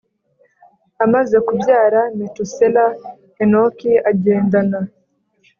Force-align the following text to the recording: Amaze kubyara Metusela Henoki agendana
Amaze 1.03 1.35
kubyara 1.47 1.99
Metusela 2.17 2.85
Henoki 3.37 3.91
agendana 4.09 4.79